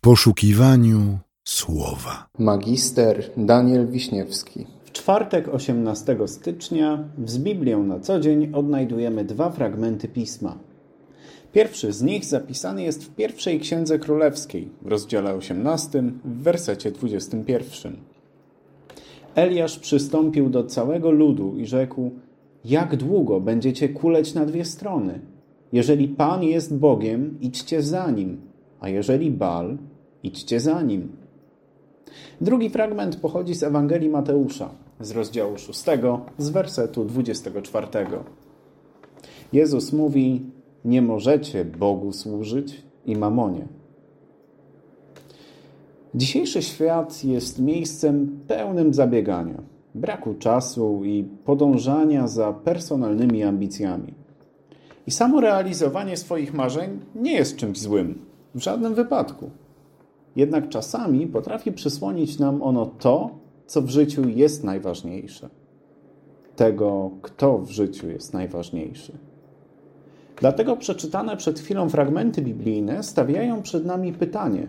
[0.00, 2.26] w poszukiwaniu słowa.
[2.38, 4.66] Magister Daniel Wiśniewski.
[4.84, 10.58] W czwartek 18 stycznia z Biblią na co dzień odnajdujemy dwa fragmenty pisma.
[11.52, 17.96] Pierwszy z nich zapisany jest w pierwszej Księdze Królewskiej, w rozdziale 18, w wersecie 21.
[19.34, 22.10] Eliasz przystąpił do całego ludu i rzekł:
[22.64, 25.20] Jak długo będziecie kuleć na dwie strony?
[25.72, 29.78] Jeżeli Pan jest Bogiem, idźcie za nim, a jeżeli Bal,
[30.22, 31.08] idźcie za nim.
[32.40, 34.70] Drugi fragment pochodzi z Ewangelii Mateusza,
[35.00, 35.84] z rozdziału 6,
[36.38, 37.86] z wersetu 24.
[39.52, 40.42] Jezus mówi:
[40.84, 43.68] Nie możecie Bogu służyć i mamonie.
[46.14, 49.62] Dzisiejszy świat jest miejscem pełnym zabiegania,
[49.94, 54.14] braku czasu i podążania za personalnymi ambicjami.
[55.06, 58.18] I samo realizowanie swoich marzeń nie jest czymś złym,
[58.54, 59.50] w żadnym wypadku.
[60.36, 63.30] Jednak czasami potrafi przysłonić nam ono to,
[63.66, 65.48] co w życiu jest najważniejsze.
[66.56, 69.12] Tego, kto w życiu jest najważniejszy.
[70.40, 74.68] Dlatego przeczytane przed chwilą fragmenty biblijne stawiają przed nami pytanie: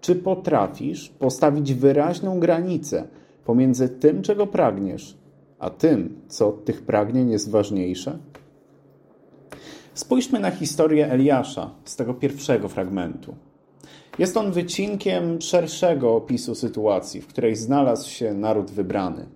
[0.00, 3.08] czy potrafisz postawić wyraźną granicę
[3.44, 5.16] pomiędzy tym, czego pragniesz,
[5.58, 8.18] a tym, co od tych pragnień jest ważniejsze?
[9.94, 13.34] Spójrzmy na historię Eliasza z tego pierwszego fragmentu.
[14.18, 19.26] Jest on wycinkiem szerszego opisu sytuacji, w której znalazł się naród wybrany.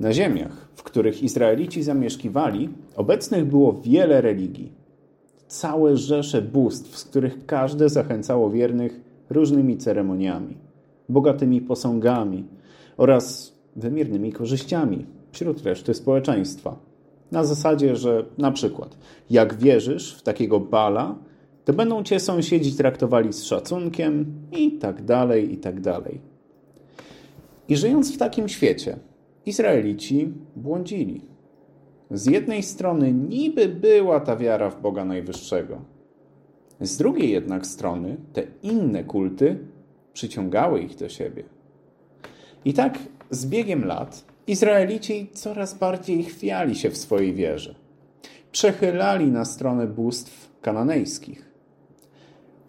[0.00, 4.72] Na ziemiach, w których Izraelici zamieszkiwali, obecnych było wiele religii.
[5.46, 9.00] Całe rzesze bóstw, z których każde zachęcało wiernych
[9.30, 10.56] różnymi ceremoniami,
[11.08, 12.44] bogatymi posągami
[12.96, 16.76] oraz wymiernymi korzyściami wśród reszty społeczeństwa.
[17.32, 18.96] Na zasadzie, że na przykład,
[19.30, 21.14] jak wierzysz w takiego bala,
[21.64, 26.20] to będą cię sąsiedzi traktowali z szacunkiem i tak dalej, i tak dalej.
[27.68, 28.96] I żyjąc w takim świecie,
[29.46, 31.20] Izraelici błądzili.
[32.10, 35.80] Z jednej strony niby była ta wiara w Boga Najwyższego.
[36.80, 39.58] Z drugiej jednak strony te inne kulty
[40.12, 41.44] przyciągały ich do siebie.
[42.64, 42.98] I tak
[43.30, 47.74] z biegiem lat Izraelici coraz bardziej chwiali się w swojej wierze.
[48.52, 51.51] Przechylali na stronę bóstw kananejskich.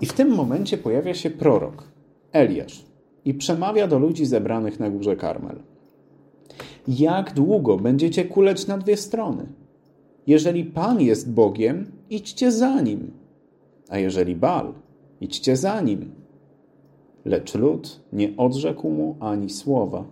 [0.03, 1.83] I w tym momencie pojawia się prorok,
[2.31, 2.85] Eliasz,
[3.25, 5.55] i przemawia do ludzi zebranych na górze Karmel.
[6.87, 9.45] Jak długo będziecie kuleć na dwie strony?
[10.27, 13.11] Jeżeli Pan jest Bogiem, idźcie za Nim.
[13.89, 14.73] A jeżeli Bal,
[15.21, 16.11] idźcie za Nim.
[17.25, 20.05] Lecz lud nie odrzekł mu ani słowa.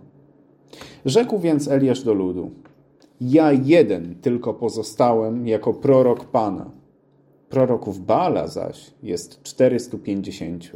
[1.06, 2.52] Rzekł więc Eliasz do ludu:
[3.22, 6.81] Ja jeden tylko pozostałem jako prorok Pana.
[7.52, 10.72] Proroków Baala zaś jest 450.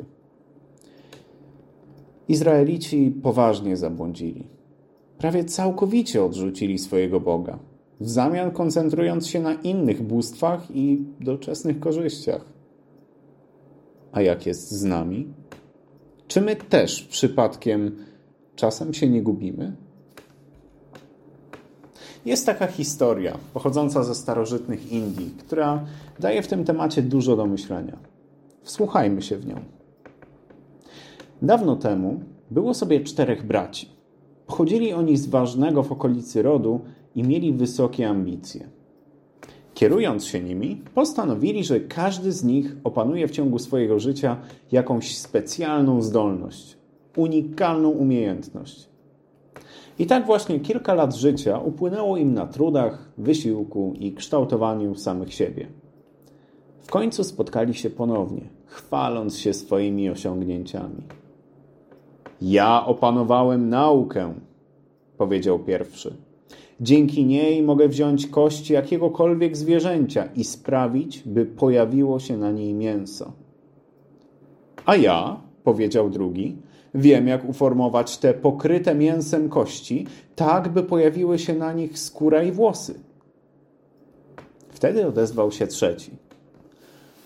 [2.27, 4.47] Izraelici poważnie zabłądzili.
[5.17, 7.59] Prawie całkowicie odrzucili swojego Boga,
[7.99, 12.45] w zamian koncentrując się na innych bóstwach i doczesnych korzyściach.
[14.11, 15.33] A jak jest z nami?
[16.27, 17.97] Czy my też przypadkiem
[18.55, 19.75] czasem się nie gubimy?
[22.25, 25.85] Jest taka historia pochodząca ze starożytnych Indii, która
[26.19, 27.97] daje w tym temacie dużo do myślenia.
[28.61, 29.55] Wsłuchajmy się w nią.
[31.41, 32.19] Dawno temu
[32.51, 33.89] było sobie czterech braci.
[34.47, 36.79] Pochodzili oni z ważnego w okolicy rodu
[37.15, 38.69] i mieli wysokie ambicje.
[39.73, 44.37] Kierując się nimi, postanowili, że każdy z nich opanuje w ciągu swojego życia
[44.71, 46.77] jakąś specjalną zdolność,
[47.17, 48.94] unikalną umiejętność.
[49.99, 55.67] I tak właśnie kilka lat życia upłynęło im na trudach, wysiłku i kształtowaniu samych siebie.
[56.81, 61.01] W końcu spotkali się ponownie, chwaląc się swoimi osiągnięciami.
[62.41, 64.33] Ja opanowałem naukę,
[65.17, 66.13] powiedział pierwszy.
[66.81, 73.31] Dzięki niej mogę wziąć kość jakiegokolwiek zwierzęcia i sprawić, by pojawiło się na niej mięso.
[74.85, 76.57] A ja, powiedział drugi,
[76.95, 82.51] wiem jak uformować te pokryte mięsem kości, tak by pojawiły się na nich skóra i
[82.51, 82.99] włosy.
[84.69, 86.11] Wtedy odezwał się trzeci.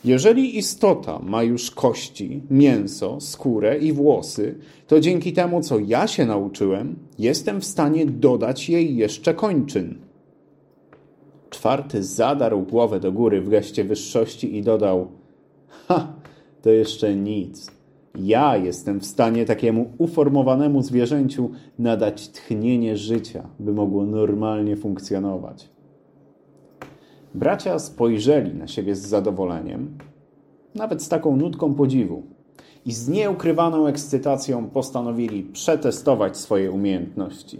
[0.05, 4.55] Jeżeli istota ma już kości, mięso, skórę i włosy,
[4.87, 9.95] to dzięki temu, co ja się nauczyłem, jestem w stanie dodać jej jeszcze kończyn.
[11.49, 15.07] Czwarty zadarł głowę do góry w geście wyższości i dodał:
[15.87, 16.13] Ha,
[16.61, 17.78] to jeszcze nic.
[18.23, 25.69] Ja jestem w stanie takiemu uformowanemu zwierzęciu nadać tchnienie życia, by mogło normalnie funkcjonować.
[27.35, 29.97] Bracia spojrzeli na siebie z zadowoleniem,
[30.75, 32.23] nawet z taką nutką podziwu.
[32.85, 37.59] i z nieukrywaną ekscytacją postanowili przetestować swoje umiejętności.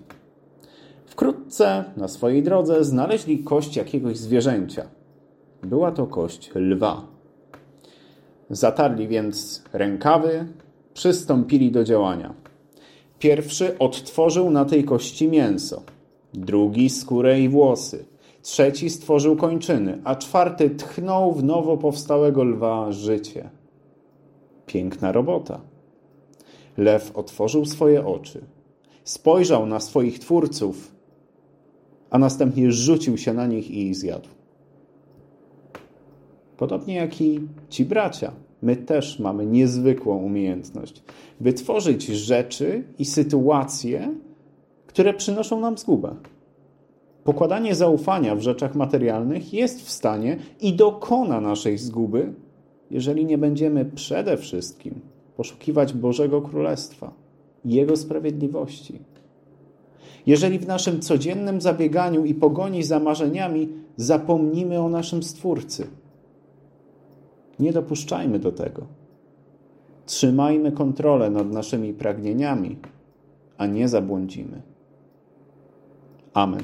[1.06, 4.86] Wkrótce na swojej drodze znaleźli kość jakiegoś zwierzęcia.
[5.64, 7.19] Była to kość lwa.
[8.50, 10.46] Zatarli więc rękawy,
[10.94, 12.34] przystąpili do działania.
[13.20, 15.82] Pierwszy odtworzył na tej kości mięso,
[16.34, 18.06] drugi skórę i włosy,
[18.42, 23.50] trzeci stworzył kończyny, a czwarty tchnął w nowo powstałego lwa życie.
[24.66, 25.62] Piękna robota.
[26.78, 28.42] Lew otworzył swoje oczy,
[29.04, 30.92] spojrzał na swoich twórców,
[32.10, 34.39] a następnie rzucił się na nich i zjadł.
[36.60, 37.40] Podobnie jak i
[37.70, 41.04] ci bracia, my też mamy niezwykłą umiejętność
[41.40, 44.14] wytworzyć rzeczy i sytuacje,
[44.88, 46.16] które przynoszą nam zgubę.
[47.24, 52.34] Pokładanie zaufania w rzeczach materialnych jest w stanie i dokona naszej zguby,
[52.92, 55.00] jeżeli nie będziemy przede wszystkim
[55.38, 57.14] poszukiwać Bożego Królestwa,
[57.66, 59.00] Jego sprawiedliwości.
[60.26, 65.88] Jeżeli w naszym codziennym zabieganiu i pogoni za marzeniami zapomnimy o naszym Stwórcy.
[67.60, 68.86] Nie dopuszczajmy do tego.
[70.06, 72.78] Trzymajmy kontrolę nad naszymi pragnieniami,
[73.58, 74.62] a nie zabłądzimy.
[76.34, 76.64] Amen.